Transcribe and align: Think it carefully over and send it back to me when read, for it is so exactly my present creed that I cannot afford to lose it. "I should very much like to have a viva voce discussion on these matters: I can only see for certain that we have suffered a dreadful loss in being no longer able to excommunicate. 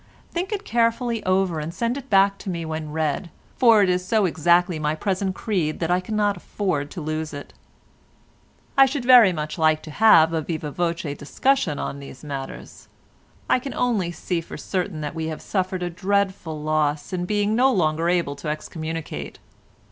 Think 0.31 0.51
it 0.51 0.65
carefully 0.65 1.23
over 1.25 1.59
and 1.59 1.71
send 1.71 1.95
it 1.95 2.09
back 2.09 2.39
to 2.39 2.49
me 2.49 2.65
when 2.65 2.89
read, 2.89 3.29
for 3.57 3.83
it 3.83 3.87
is 3.87 4.03
so 4.03 4.25
exactly 4.25 4.79
my 4.79 4.95
present 4.95 5.35
creed 5.35 5.79
that 5.79 5.91
I 5.91 5.99
cannot 5.99 6.37
afford 6.37 6.89
to 6.89 7.01
lose 7.01 7.35
it. 7.35 7.53
"I 8.75 8.87
should 8.87 9.05
very 9.05 9.31
much 9.31 9.59
like 9.59 9.83
to 9.83 9.91
have 9.91 10.33
a 10.33 10.41
viva 10.41 10.71
voce 10.71 11.03
discussion 11.15 11.77
on 11.77 11.99
these 11.99 12.23
matters: 12.23 12.87
I 13.47 13.59
can 13.59 13.75
only 13.75 14.11
see 14.11 14.41
for 14.41 14.57
certain 14.57 15.01
that 15.01 15.13
we 15.13 15.27
have 15.27 15.39
suffered 15.39 15.83
a 15.83 15.89
dreadful 15.91 16.59
loss 16.59 17.13
in 17.13 17.25
being 17.25 17.55
no 17.55 17.71
longer 17.71 18.09
able 18.09 18.35
to 18.37 18.47
excommunicate. 18.47 19.37